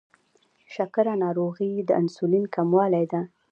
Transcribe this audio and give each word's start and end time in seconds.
شکره 0.73 1.13
ناروغي 1.23 1.71
د 1.87 1.89
انسولین 2.01 2.45
کموالي 2.55 3.05
ده. 3.11 3.21